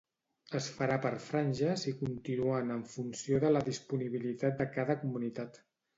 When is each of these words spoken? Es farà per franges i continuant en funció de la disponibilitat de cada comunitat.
Es 0.59 0.67
farà 0.77 0.95
per 1.03 1.11
franges 1.25 1.83
i 1.91 1.93
continuant 1.99 2.73
en 2.77 2.81
funció 2.95 3.43
de 3.45 3.53
la 3.55 3.65
disponibilitat 3.69 4.61
de 4.63 4.69
cada 4.79 4.97
comunitat. 5.05 5.63